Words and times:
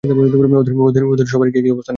ওদের 0.03 1.27
সবারই 1.27 1.51
কি 1.53 1.57
এই 1.59 1.71
অবস্থা? 1.71 1.89